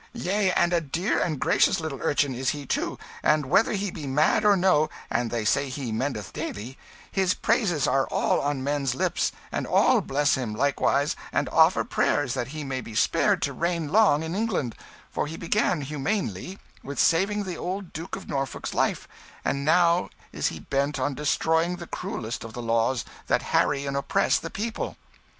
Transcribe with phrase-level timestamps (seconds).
[0.13, 4.07] Yea, and a dear and gracious little urchin is he, too; and whether he be
[4.07, 6.75] mad or no and they say he mendeth daily
[7.11, 8.07] his praises are on
[8.39, 12.95] all men's lips; and all bless him, likewise, and offer prayers that he may be
[12.95, 14.73] spared to reign long in England;
[15.11, 19.07] for he began humanely with saving the old Duke of Norfolk's life,
[19.45, 23.95] and now is he bent on destroying the cruellest of the laws that harry and
[23.95, 24.97] oppress the people."